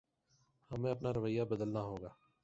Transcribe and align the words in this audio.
ہمیں 0.71 0.91
اپنا 0.91 1.13
رویہ 1.13 1.43
بدلنا 1.43 1.81
ہوگا۔ 1.81 2.09